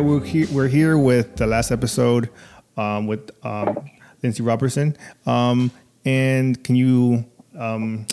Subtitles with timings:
[0.00, 2.30] Right, we're here, we're here with the last episode
[2.78, 3.84] um, with um,
[4.22, 4.96] Lindsay Robertson.
[5.26, 5.70] Um,
[6.06, 7.26] and can you
[7.58, 8.06] um,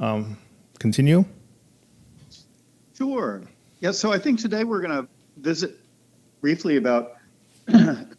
[0.00, 0.36] um,
[0.80, 1.26] continue?
[2.98, 3.42] Sure.
[3.78, 5.78] Yeah, so I think today we're going to visit
[6.40, 7.18] briefly about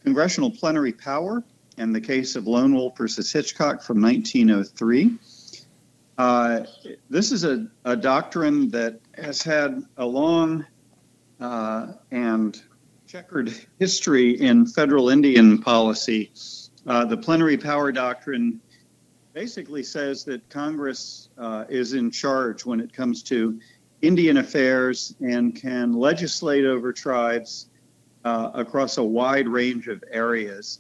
[0.06, 1.44] congressional plenary power
[1.78, 5.18] and the case of Lone Wolf versus Hitchcock from 1903.
[6.18, 6.64] Uh,
[7.10, 10.66] this is a, a, doctrine that has had a long
[11.40, 12.62] uh, and
[13.08, 16.32] checkered history in federal Indian policy.
[16.88, 18.60] Uh, the plenary power doctrine
[19.34, 23.60] basically says that Congress uh, is in charge when it comes to
[24.02, 27.70] Indian affairs and can legislate over tribes
[28.24, 30.80] uh, across a wide range of areas.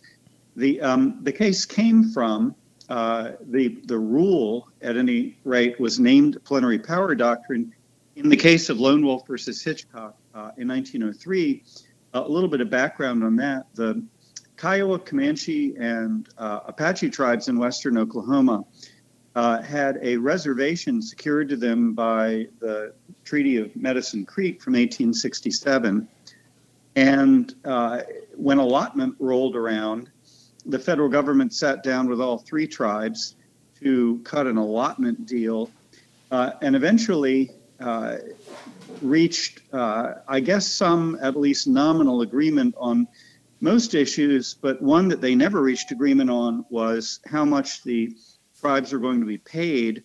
[0.55, 2.55] The, um, the case came from
[2.87, 7.73] uh, the, the rule, at any rate, was named plenary power doctrine
[8.15, 11.63] in the case of Lone Wolf versus Hitchcock uh, in 1903.
[12.13, 13.65] a little bit of background on that.
[13.73, 14.03] The
[14.57, 18.63] Kiowa, Comanche, and uh, Apache tribes in western Oklahoma
[19.35, 26.07] uh, had a reservation secured to them by the Treaty of Medicine Creek from 1867.
[26.95, 28.01] And uh,
[28.35, 30.09] when allotment rolled around,
[30.65, 33.35] the federal government sat down with all three tribes
[33.81, 35.69] to cut an allotment deal
[36.31, 38.17] uh, and eventually uh,
[39.01, 43.07] reached, uh, I guess, some at least nominal agreement on
[43.61, 48.15] most issues, but one that they never reached agreement on was how much the
[48.59, 50.03] tribes were going to be paid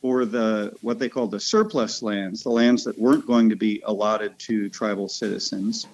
[0.00, 3.82] for the what they call the surplus lands, the lands that weren't going to be
[3.84, 5.86] allotted to tribal citizens.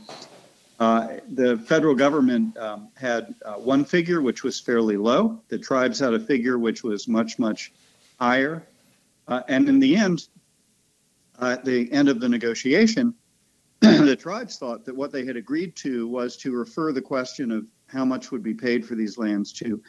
[0.80, 5.40] Uh, the federal government um, had uh, one figure which was fairly low.
[5.48, 7.72] The tribes had a figure which was much, much
[8.18, 8.62] higher.
[9.26, 10.26] Uh, and in the end,
[11.40, 13.14] at the end of the negotiation,
[13.80, 17.66] the tribes thought that what they had agreed to was to refer the question of
[17.86, 19.82] how much would be paid for these lands to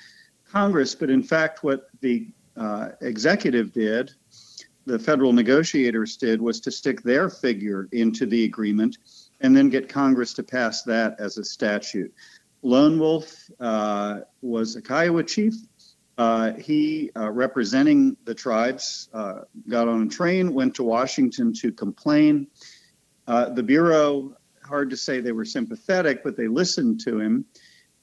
[0.52, 0.96] Congress.
[0.96, 4.12] But in fact, what the uh, executive did,
[4.86, 8.98] the federal negotiators did, was to stick their figure into the agreement
[9.42, 12.14] and then get Congress to pass that as a statute.
[12.62, 15.54] Lone Wolf uh, was a Kiowa chief.
[16.19, 21.72] Uh, he, uh, representing the tribes, uh, got on a train, went to Washington to
[21.72, 22.46] complain.
[23.25, 27.45] Uh, the Bureau, hard to say they were sympathetic, but they listened to him.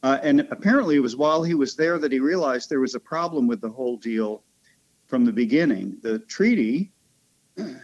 [0.02, 3.00] Uh, and apparently, it was while he was there that he realized there was a
[3.00, 4.42] problem with the whole deal
[5.08, 5.98] from the beginning.
[6.00, 6.92] The treaty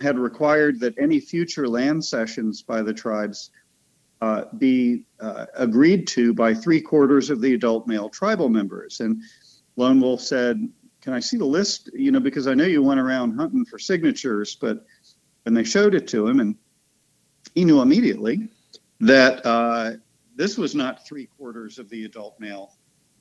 [0.01, 3.51] had required that any future land cessions by the tribes
[4.23, 5.05] uh, be
[5.57, 9.01] agreed to by three quarters of the adult male tribal members.
[9.01, 9.21] And
[9.77, 10.69] Lone Wolf said,
[11.01, 11.91] Can I see the list?
[11.95, 14.85] You know, because I know you went around hunting for signatures, but
[15.45, 16.57] when they showed it to him and
[17.55, 18.49] he knew immediately
[19.01, 19.93] that uh,
[20.37, 22.73] this was not three quarters of the adult male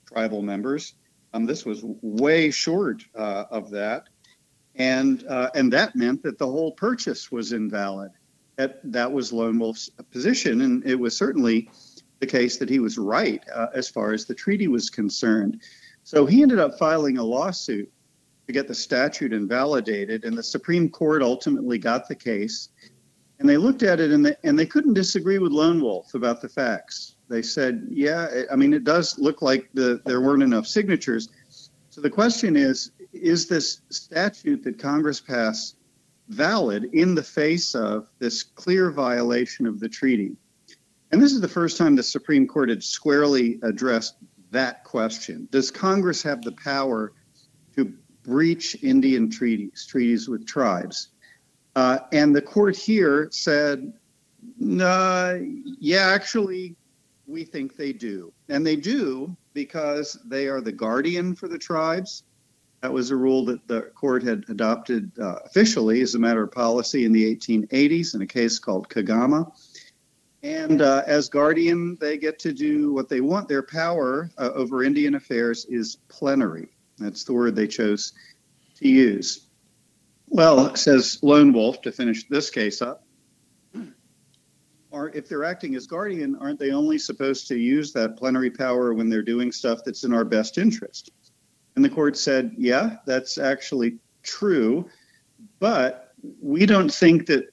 [0.07, 0.93] tribal members.
[1.33, 4.09] Um, this was way short uh, of that,
[4.75, 8.11] and uh, and that meant that the whole purchase was invalid.
[8.57, 11.69] That that was Lone Wolf's position, and it was certainly
[12.19, 15.61] the case that he was right uh, as far as the treaty was concerned.
[16.11, 17.89] So he ended up filing a lawsuit
[18.45, 22.67] to get the statute invalidated, and the Supreme Court ultimately got the case
[23.39, 26.41] and they looked at it and they, and they couldn't disagree with Lone Wolf about
[26.41, 27.15] the facts.
[27.29, 31.29] They said, yeah, I mean, it does look like the, there weren't enough signatures.
[31.91, 35.77] So the question is is this statute that Congress passed
[36.27, 40.35] valid in the face of this clear violation of the treaty?
[41.13, 44.15] And this is the first time the Supreme Court had squarely addressed
[44.51, 45.47] that question.
[45.51, 47.13] Does Congress have the power
[47.75, 47.93] to
[48.23, 51.09] breach Indian treaties, treaties with tribes?
[51.75, 53.93] Uh, and the court here said,
[54.59, 55.35] nah,
[55.79, 56.75] yeah, actually,
[57.27, 58.33] we think they do.
[58.49, 62.23] And they do because they are the guardian for the tribes.
[62.81, 66.51] That was a rule that the court had adopted uh, officially as a matter of
[66.51, 69.51] policy in the 1880s in a case called Kagama.
[70.43, 73.47] And uh, as guardian, they get to do what they want.
[73.47, 76.69] Their power uh, over Indian affairs is plenary.
[76.97, 78.13] That's the word they chose
[78.77, 79.47] to use.
[80.27, 83.05] Well, says Lone Wolf to finish this case up,
[84.89, 88.93] or if they're acting as guardian, aren't they only supposed to use that plenary power
[88.93, 91.11] when they're doing stuff that's in our best interest?
[91.75, 94.89] And the court said, yeah, that's actually true,
[95.59, 97.45] but we don't think that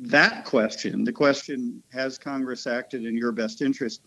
[0.00, 4.00] that question, the question, has Congress acted in your best interest,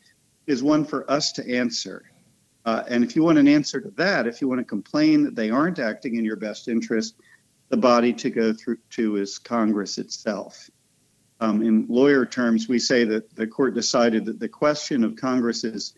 [0.48, 2.04] is one for us to answer.
[2.66, 5.36] Uh, and if you want an answer to that, if you want to complain that
[5.36, 7.16] they aren't acting in your best interest,
[7.70, 10.70] the body to go through to is Congress itself.
[11.44, 15.94] um, in lawyer terms, we say that the court decided that the question of Congress's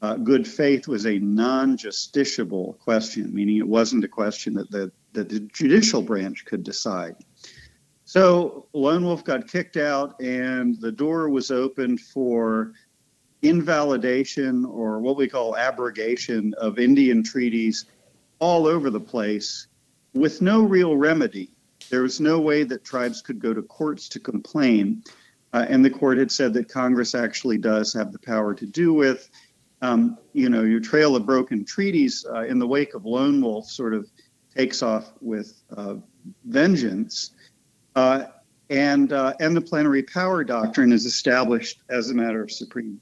[0.00, 5.28] uh, good faith was a non-justiciable question, meaning it wasn't a question that the that
[5.28, 7.16] the judicial branch could decide.
[8.06, 12.72] So Lone Wolf got kicked out, and the door was opened for
[13.42, 17.84] invalidation or what we call abrogation of Indian treaties
[18.38, 19.66] all over the place
[20.14, 21.50] with no real remedy.
[21.90, 25.02] There was no way that tribes could go to courts to complain.
[25.52, 28.94] Uh, and the court had said that Congress actually does have the power to do
[28.94, 29.28] with.
[29.82, 33.68] Um, you know, your trail of broken treaties uh, in the wake of Lone Wolf
[33.68, 34.08] sort of
[34.54, 35.96] takes off with uh,
[36.44, 37.32] vengeance.
[37.96, 38.26] Uh,
[38.68, 43.00] and, uh, and the plenary power doctrine is established as a matter of Supreme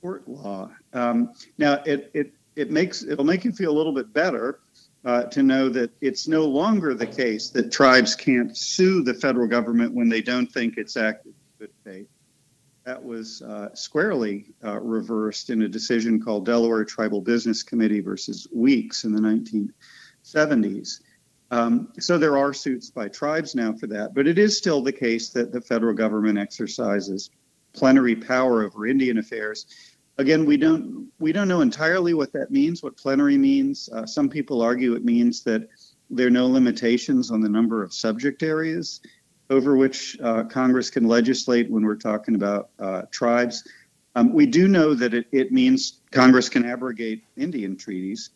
[0.00, 0.70] Court law.
[0.94, 4.60] Um, now, it, it, it makes, it'll make you feel a little bit better
[5.04, 9.46] uh, to know that it's no longer the case that tribes can't sue the federal
[9.46, 12.08] government when they don't think it's acted in good faith.
[12.86, 18.46] That was uh, squarely uh, reversed in a decision called Delaware Tribal Business Committee versus
[18.52, 21.00] Weeks in the 1970s.
[21.54, 24.92] Um, so there are suits by tribes now for that, but it is still the
[24.92, 27.30] case that the federal government exercises
[27.72, 29.66] plenary power over Indian affairs
[30.18, 32.82] again, we don't we don't know entirely what that means.
[32.82, 33.88] What plenary means.
[33.92, 35.68] Uh, some people argue it means that
[36.10, 39.00] there are no limitations on the number of subject areas
[39.50, 43.66] over which uh, Congress can legislate when we're talking about uh, tribes.
[44.14, 48.30] Um, we do know that it, it, means Congress can abrogate Indian treaties,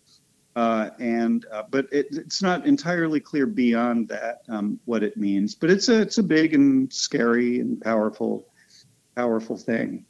[0.58, 5.54] uh, and uh, but it, it's not entirely clear beyond that um, what it means.
[5.54, 8.48] But it's a it's a big and scary and powerful
[9.14, 10.04] powerful thing.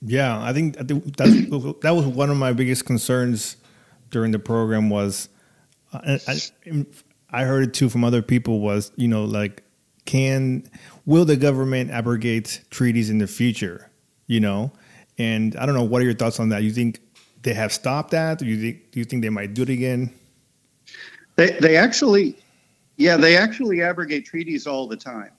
[0.00, 3.56] Yeah, I think, that that was one of my biggest concerns
[4.10, 5.28] during the program was,
[5.92, 6.86] uh, I,
[7.30, 9.62] I heard it too from other people was you know like
[10.06, 10.64] can
[11.04, 13.90] will the government abrogate treaties in the future?
[14.26, 14.72] You know,
[15.18, 16.62] and I don't know what are your thoughts on that.
[16.62, 17.00] You think
[17.44, 18.38] they have stopped that?
[18.38, 20.12] Do you think do you think they might do it again?
[21.36, 22.36] They they actually,
[22.96, 25.30] yeah, they actually abrogate treaties all the time,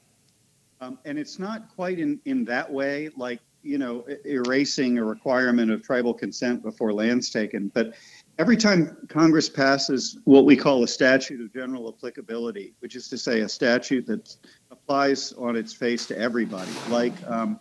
[0.81, 5.71] um, and it's not quite in in that way like you know, erasing a requirement
[5.71, 7.69] of tribal consent before land's taken.
[7.73, 7.95] But
[8.37, 13.17] every time Congress passes what we call a statute of general applicability, which is to
[13.17, 14.35] say a statute that
[14.69, 17.59] applies on its face to everybody, like, um,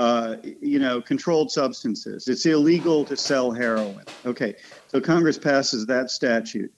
[0.00, 2.26] uh, you know, controlled substances.
[2.26, 4.06] It's illegal to sell heroin.
[4.24, 4.54] Okay,
[4.88, 6.72] so Congress passes that statute.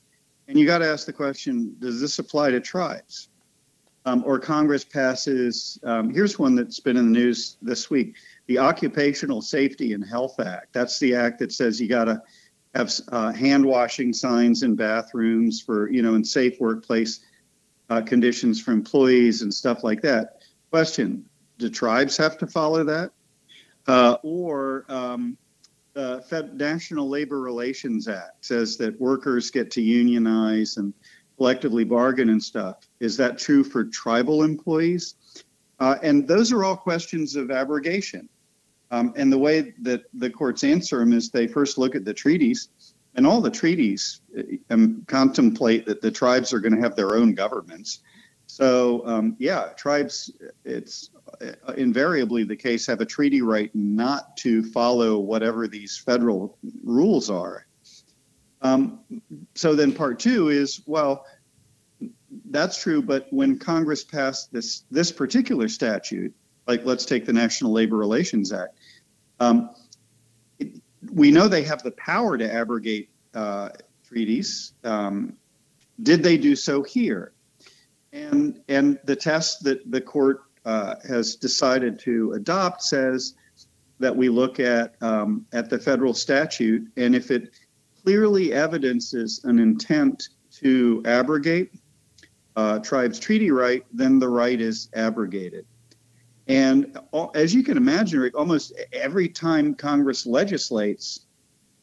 [0.48, 3.28] And you got to ask the question does this apply to tribes?
[4.06, 8.16] Um, or Congress passes, um, here's one that's been in the news this week
[8.48, 10.72] the Occupational Safety and Health Act.
[10.72, 12.20] That's the act that says you got to
[12.74, 17.20] have uh, hand washing signs in bathrooms for, you know, in safe workplace
[17.88, 20.42] uh, conditions for employees and stuff like that.
[20.72, 21.26] Question
[21.58, 23.10] Do tribes have to follow that?
[23.86, 25.36] Uh, or um,
[25.94, 30.94] the Fed National Labor Relations Act says that workers get to unionize and
[31.36, 32.76] collectively bargain and stuff.
[33.00, 35.16] Is that true for tribal employees?
[35.80, 38.28] Uh, and those are all questions of abrogation.
[38.90, 42.14] Um, and the way that the courts answer them is they first look at the
[42.14, 42.68] treaties,
[43.14, 44.20] and all the treaties
[44.70, 48.00] um, contemplate that the tribes are going to have their own governments.
[48.46, 50.30] So, um, yeah, tribes,
[50.64, 51.21] it's uh,
[51.76, 57.66] invariably the case, have a treaty right not to follow whatever these federal rules are.
[58.60, 59.00] Um,
[59.54, 61.26] so then part two is well,
[62.50, 66.32] that's true, but when Congress passed this this particular statute,
[66.66, 68.78] like let's take the National Labor Relations Act,
[69.40, 69.70] um,
[70.58, 70.80] it,
[71.12, 73.70] we know they have the power to abrogate uh,
[74.06, 74.72] treaties.
[74.84, 75.36] Um,
[76.00, 77.32] did they do so here?
[78.12, 83.34] And and the test that the court uh, has decided to adopt says
[83.98, 87.50] that we look at um, at the federal statute, and if it
[88.02, 91.72] clearly evidences an intent to abrogate
[92.56, 95.66] uh, tribes treaty right, then the right is abrogated.
[96.48, 96.98] And
[97.34, 101.26] as you can imagine, almost every time Congress legislates,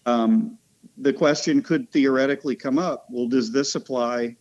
[0.05, 0.57] um,
[0.97, 4.35] the question could theoretically come up well, does this apply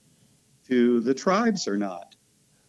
[0.66, 2.16] to the tribes or not?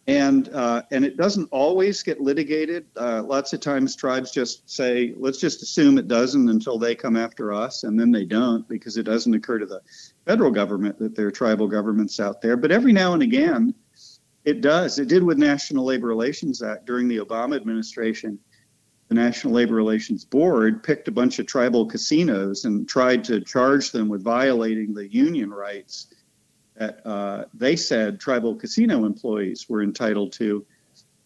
[0.10, 2.88] And, uh, and it doesn't always get litigated.
[2.98, 7.16] Uh, lots of times tribes just say, let's just assume it doesn't until they come
[7.16, 9.82] after us, and then they don't because it doesn't occur to the
[10.26, 12.58] federal government that there are tribal governments out there.
[12.58, 13.76] But every now and again,
[14.46, 14.98] it does.
[14.98, 18.40] It did with National Labor Relations Act during the Obama administration.
[19.10, 23.92] The National Labor Relations Board picked a bunch of tribal casinos and tried to charge
[23.92, 26.08] them with violating the union rights
[26.80, 30.66] that uh, they said tribal casino employees were entitled to.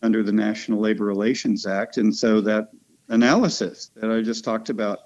[0.04, 1.96] under the National Labor Relations Act.
[1.96, 2.72] And so that
[3.08, 5.00] analysis that I just talked about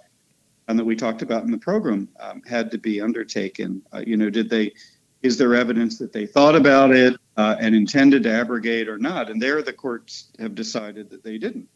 [0.67, 3.83] and that we talked about in the program um, had to be undertaken.
[3.93, 4.73] Uh, you know, did they?
[5.21, 9.29] Is there evidence that they thought about it uh, and intended to abrogate or not?
[9.29, 11.67] And there, the courts have decided that they didn't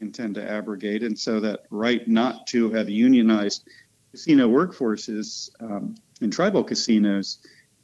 [0.00, 3.68] intend to abrogate, and so that right not to have unionized
[4.10, 7.38] casino workforces um, in tribal casinos,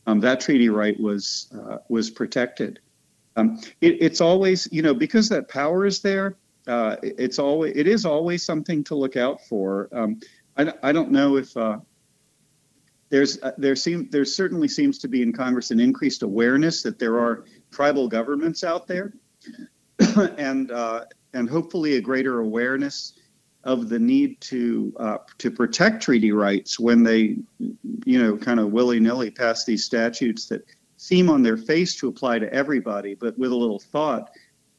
[0.06, 2.80] um, that treaty right was uh, was protected.
[3.36, 6.36] Um, it, it's always, you know, because that power is there.
[6.66, 9.88] Uh, it's always it is always something to look out for.
[9.92, 10.20] Um,
[10.56, 11.78] I, I don't know if uh,
[13.10, 16.98] there's uh, there seem there certainly seems to be in Congress an increased awareness that
[16.98, 19.14] there are tribal governments out there,
[20.38, 23.14] and uh, and hopefully a greater awareness
[23.64, 27.36] of the need to uh, to protect treaty rights when they,
[28.04, 30.64] you know, kind of willy nilly pass these statutes that
[30.96, 34.30] seem on their face to apply to everybody, but with a little thought,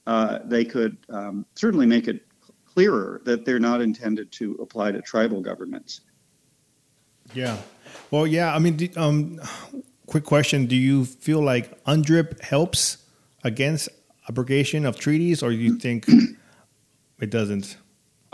[0.07, 2.25] uh, they could um, certainly make it
[2.65, 6.01] clearer that they're not intended to apply to tribal governments.
[7.33, 7.57] Yeah.
[8.11, 8.53] Well, yeah.
[8.53, 9.39] I mean, um,
[10.05, 12.97] quick question: Do you feel like UNDRIP helps
[13.43, 13.89] against
[14.29, 16.07] abrogation of treaties, or do you think
[17.19, 17.77] it doesn't?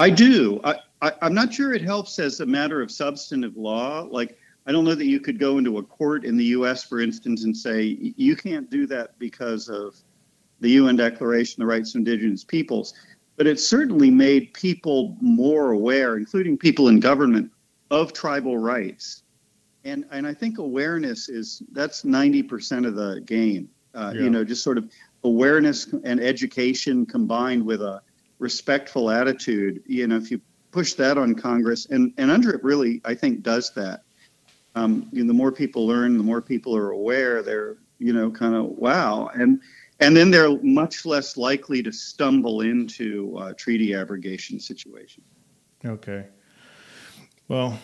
[0.01, 0.59] I do.
[0.63, 4.07] I, I, I'm not sure it helps as a matter of substantive law.
[4.09, 6.99] Like, I don't know that you could go into a court in the U.S., for
[7.01, 9.95] instance, and say you can't do that because of
[10.59, 12.95] the UN Declaration of the Rights of Indigenous Peoples.
[13.37, 17.51] But it certainly made people more aware, including people in government,
[17.91, 19.21] of tribal rights.
[19.83, 23.69] And and I think awareness is that's 90% of the game.
[23.93, 24.23] Uh, yeah.
[24.23, 24.89] You know, just sort of
[25.23, 28.01] awareness and education combined with a
[28.41, 33.13] respectful attitude, you know, if you push that on Congress, and, and UNDRIP really, I
[33.13, 34.01] think, does that.
[34.73, 37.43] Um, you know, the more people learn, the more people are aware.
[37.43, 39.61] They're, you know, kind of wow, and
[39.99, 45.23] and then they're much less likely to stumble into a treaty abrogation situation.
[45.85, 46.25] Okay.
[47.47, 47.77] Well,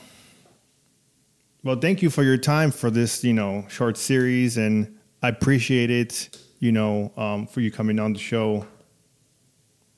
[1.63, 5.91] well, thank you for your time for this, you know, short series, and I appreciate
[5.91, 8.65] it, you know, um, for you coming on the show.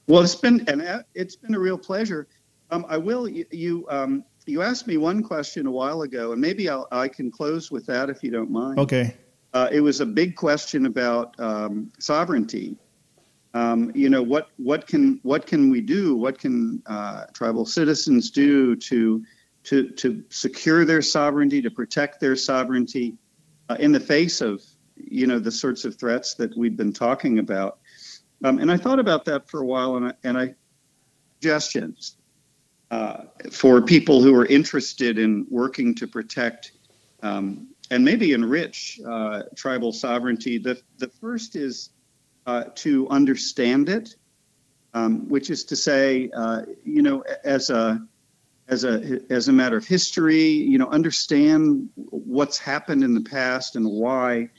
[0.09, 2.27] Well, it's been and it's been a real pleasure.
[2.71, 6.41] Um, I will you you, um, you asked me one question a while ago, and
[6.41, 8.79] maybe I'll, i can close with that if you don't mind.
[8.79, 9.15] Okay.
[9.53, 12.75] Uh, it was a big question about um, sovereignty.
[13.53, 16.15] Um, you know what what can what can we do?
[16.15, 19.23] What can uh, tribal citizens do to
[19.65, 23.15] to to secure their sovereignty, to protect their sovereignty
[23.69, 24.63] uh, in the face of
[24.95, 27.77] you know the sorts of threats that we've been talking about?
[28.43, 30.55] Um, and I thought about that for a while, and I, and I
[31.39, 32.17] suggestions
[32.91, 36.72] uh, for people who are interested in working to protect
[37.22, 40.58] um, and maybe enrich uh, tribal sovereignty.
[40.58, 41.89] The the first is
[42.46, 44.15] uh, to understand it,
[44.93, 48.05] um, which is to say, uh, you know, as a
[48.67, 53.75] as a as a matter of history, you know, understand what's happened in the past
[53.75, 54.50] and why.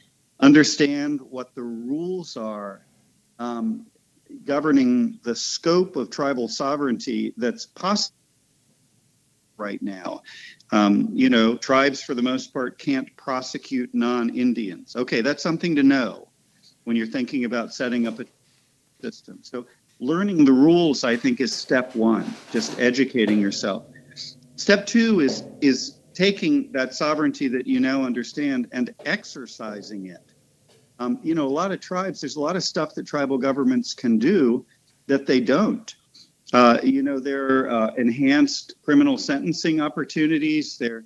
[0.41, 2.87] Understand what the rules are
[3.41, 3.87] um,
[4.45, 8.15] governing the scope of tribal sovereignty that's possible
[9.57, 10.23] right now.
[10.71, 14.95] Um, you know, tribes for the most part can't prosecute non Indians.
[14.95, 16.29] Okay, that's something to know
[16.85, 18.27] when you're thinking about setting up a
[19.03, 19.41] system.
[19.43, 19.67] So,
[19.99, 23.85] learning the rules, I think, is step one, just educating yourself.
[24.57, 30.30] Step two is, is taking that sovereignty that you now understand and exercising it.
[31.01, 33.95] Um, you know, a lot of tribes, there's a lot of stuff that tribal governments
[33.95, 34.67] can do
[35.07, 35.95] that they don't.
[36.53, 40.77] Uh, you know, there are uh, enhanced criminal sentencing opportunities.
[40.77, 41.05] There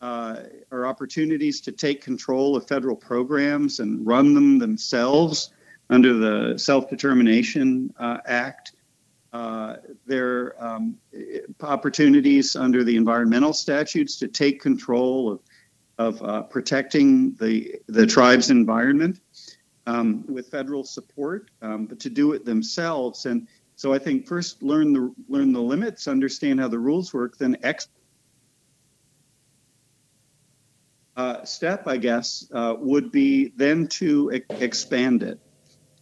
[0.00, 5.52] uh, are opportunities to take control of federal programs and run them themselves
[5.90, 8.72] under the Self Determination uh, Act.
[9.32, 10.96] Uh, there are um,
[11.60, 15.40] opportunities under the environmental statutes to take control of
[15.98, 19.20] of uh, protecting the the tribe's environment
[19.86, 23.26] um, with federal support, um, but to do it themselves.
[23.26, 27.36] And so I think first learn the learn the limits, understand how the rules work,
[27.36, 27.88] then ex.
[31.16, 35.38] Uh, step, I guess, uh, would be then to e- expand it,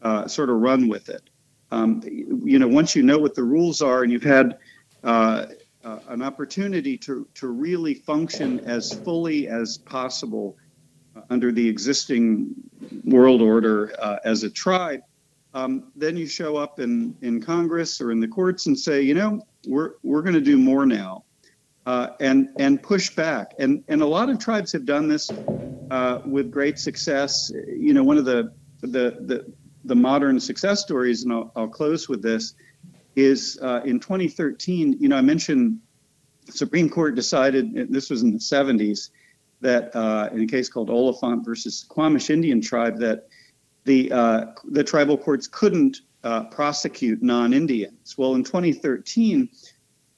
[0.01, 1.23] uh, sort of run with it.
[1.71, 4.59] Um, you know, once you know what the rules are and you've had
[5.05, 5.47] uh,
[5.85, 10.57] uh, an opportunity to, to really function as fully as possible
[11.31, 12.55] under the existing
[13.05, 15.03] world order uh, as a tribe,
[15.55, 19.15] um, then you show up in, in Congress or in the courts and say, you
[19.15, 21.25] know, we're, we're going to do more now.
[21.85, 23.55] Uh, and and push back.
[23.59, 25.29] And and a lot of tribes have done this
[25.91, 27.51] uh, with great success.
[27.67, 28.53] You know, one of the
[28.83, 29.53] the the
[29.85, 32.55] the modern success stories, and I'll, I'll close with this,
[33.17, 34.99] is uh, in 2013.
[35.01, 35.81] You know, I mentioned
[36.49, 39.11] Supreme Court decided this was in the 70s
[39.63, 43.29] that uh, in a case called Oliphant versus Suquamish Indian tribe that
[43.85, 48.17] the uh, the tribal courts couldn't uh, prosecute non-Indians.
[48.17, 49.49] Well, in 2013,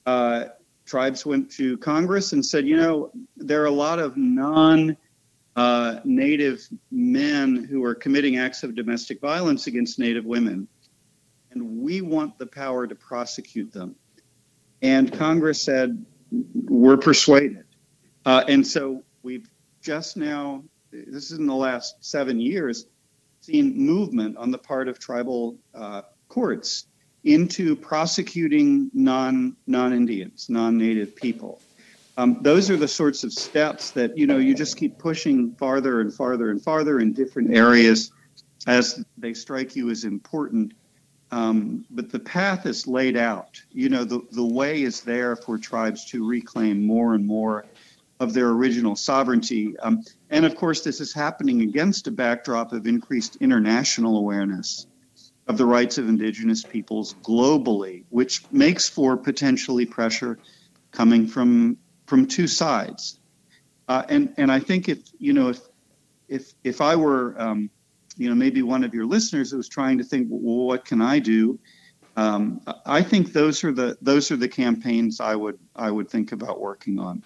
[0.05, 0.45] uh,
[0.85, 4.97] tribes went to Congress and said, you know, there are a lot of non
[5.55, 10.67] uh, Native men who are committing acts of domestic violence against Native women,
[11.51, 13.95] and we want the power to prosecute them.
[14.81, 16.05] And Congress said,
[16.53, 17.63] we're persuaded.
[18.25, 19.49] Uh, and so we've
[19.81, 22.85] just now, this is in the last seven years,
[23.41, 26.85] seen movement on the part of tribal uh, courts
[27.23, 31.59] into prosecuting non non Indians, non Native people.
[32.17, 35.99] Um, those are the sorts of steps that you know you just keep pushing farther
[36.01, 38.11] and farther and farther in different areas
[38.67, 40.73] as they strike you as important.
[41.31, 43.59] Um, but the path is laid out.
[43.71, 47.65] You know the the way is there for tribes to reclaim more and more
[48.19, 49.77] of their original sovereignty.
[49.79, 54.87] Um, and of course, this is happening against a backdrop of increased international awareness
[55.47, 60.39] of the rights of indigenous peoples globally, which makes for potentially pressure
[60.91, 63.19] coming from from two sides.
[63.87, 65.59] Uh, and and I think if you know if
[66.27, 67.69] if if I were um,
[68.17, 71.01] you know maybe one of your listeners who was trying to think, well, what can
[71.01, 71.59] I do?
[72.17, 76.31] Um, I think those are the those are the campaigns I would I would think
[76.31, 77.23] about working on.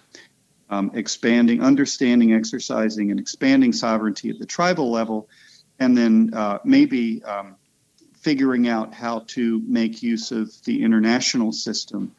[0.70, 5.28] Um, expanding, understanding, exercising, and expanding sovereignty at the tribal level,
[5.80, 7.56] and then uh, maybe um,
[8.20, 12.14] figuring out how to make use of the international system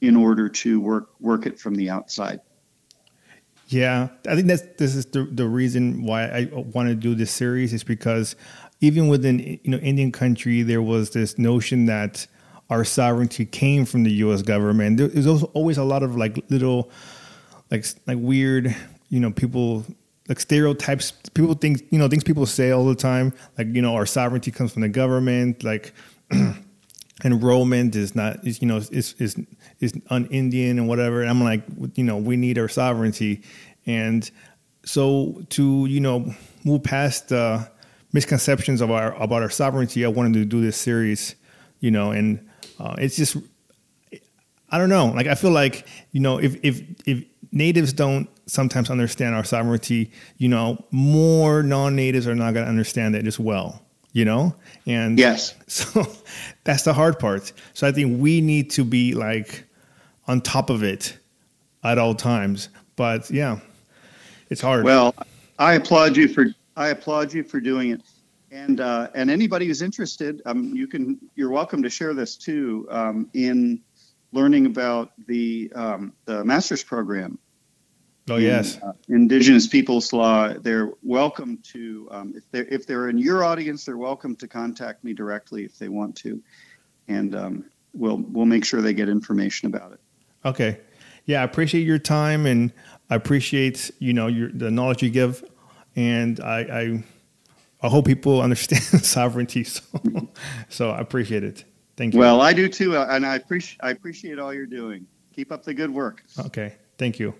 [0.00, 2.40] in order to work work it from the outside.
[3.68, 7.30] Yeah, I think that's this is the the reason why I want to do this
[7.30, 8.36] series is because
[8.80, 12.26] even within you know Indian country there was this notion that
[12.70, 14.42] our sovereignty came from the U.S.
[14.42, 14.98] government.
[14.98, 16.90] There's always a lot of like little
[17.70, 18.74] like like weird
[19.08, 19.84] you know people
[20.28, 23.94] like stereotypes people think you know things people say all the time like you know
[23.94, 25.92] our sovereignty comes from the government like
[27.24, 29.36] enrollment is not is you know is is
[29.80, 31.20] is un-indian and whatever.
[31.20, 31.62] And i'm like
[31.94, 33.42] you know we need our sovereignty.
[33.86, 34.30] And
[34.84, 36.32] so to you know
[36.64, 37.68] move past the
[38.12, 41.34] misconceptions of our about our sovereignty i wanted to do this series
[41.80, 42.48] you know and
[42.80, 43.36] uh, it's just
[44.70, 48.90] i don't know like i feel like you know if if if natives don't sometimes
[48.90, 53.82] understand our sovereignty, you know, more non-natives are not going to understand it as well,
[54.12, 54.54] you know?
[54.86, 55.54] And yes.
[55.68, 56.06] So
[56.64, 57.52] that's the hard part.
[57.74, 59.64] So I think we need to be like
[60.26, 61.16] on top of it
[61.84, 62.70] at all times.
[62.96, 63.60] But yeah,
[64.50, 64.84] it's hard.
[64.84, 65.14] Well,
[65.58, 68.02] I applaud you for I applaud you for doing it.
[68.50, 72.88] And uh, and anybody who's interested, um, you can you're welcome to share this too
[72.90, 73.80] um, in
[74.32, 77.38] learning about the um, the master's program
[78.30, 80.52] Oh yes, in, uh, Indigenous Peoples Law.
[80.52, 85.04] They're welcome to um, if they're if they're in your audience, they're welcome to contact
[85.04, 86.42] me directly if they want to,
[87.08, 87.64] and um,
[87.94, 90.00] we'll we'll make sure they get information about it.
[90.44, 90.80] Okay,
[91.24, 92.72] yeah, I appreciate your time and
[93.08, 95.44] I appreciate you know your the knowledge you give,
[95.96, 97.04] and I I,
[97.82, 99.64] I hope people understand sovereignty.
[99.64, 99.82] So
[100.68, 101.64] so I appreciate it.
[101.98, 102.20] Thank you.
[102.20, 105.04] Well, I do too, and I appreciate I appreciate all you're doing.
[105.34, 106.22] Keep up the good work.
[106.38, 107.34] Okay, thank you.